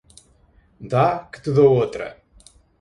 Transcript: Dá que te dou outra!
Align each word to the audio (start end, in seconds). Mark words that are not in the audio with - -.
Dá 0.95 1.05
que 1.31 1.39
te 1.43 1.51
dou 1.59 1.71
outra! 1.85 2.11